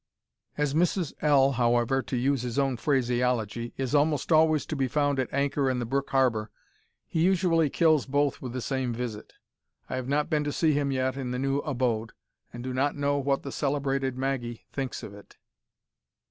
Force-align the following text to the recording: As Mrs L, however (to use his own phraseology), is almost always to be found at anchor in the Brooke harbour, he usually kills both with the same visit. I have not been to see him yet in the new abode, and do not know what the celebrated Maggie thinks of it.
As 0.57 0.73
Mrs 0.73 1.13
L, 1.21 1.51
however 1.51 2.01
(to 2.01 2.17
use 2.17 2.41
his 2.41 2.57
own 2.57 2.75
phraseology), 2.75 3.71
is 3.77 3.93
almost 3.93 4.31
always 4.31 4.65
to 4.65 4.75
be 4.75 4.87
found 4.87 5.19
at 5.19 5.31
anchor 5.31 5.69
in 5.69 5.77
the 5.77 5.85
Brooke 5.85 6.09
harbour, 6.09 6.49
he 7.05 7.21
usually 7.21 7.69
kills 7.69 8.07
both 8.07 8.41
with 8.41 8.51
the 8.53 8.63
same 8.63 8.95
visit. 8.95 9.33
I 9.91 9.97
have 9.97 10.07
not 10.07 10.27
been 10.27 10.43
to 10.45 10.51
see 10.51 10.71
him 10.73 10.91
yet 10.91 11.17
in 11.17 11.29
the 11.29 11.37
new 11.37 11.59
abode, 11.59 12.13
and 12.51 12.63
do 12.63 12.73
not 12.73 12.95
know 12.95 13.19
what 13.19 13.43
the 13.43 13.51
celebrated 13.51 14.17
Maggie 14.17 14.65
thinks 14.73 15.03
of 15.03 15.13
it. 15.13 15.37